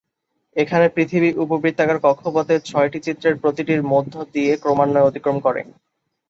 [0.55, 5.61] এখানে পৃথিবী উপবৃত্তাকার কক্ষপথের ছয়টি চিত্রের প্রতিটির মধ্য দিয়ে ক্রমান্বয়ে অতিক্রম করে।